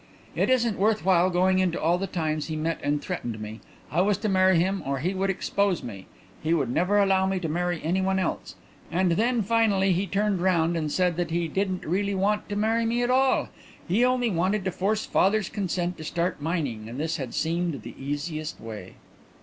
[0.35, 3.59] "It isn't worth while going into all the times he met and threatened me.
[3.91, 6.07] I was to marry him or he would expose me.
[6.41, 8.55] He would never allow me to marry anyone else.
[8.91, 12.83] And then finally he turned round and said that he didn't really want to marry
[12.87, 13.49] me at all;
[13.87, 17.93] he only wanted to force father's consent to start mining and this had seemed the
[18.03, 18.95] easiest way."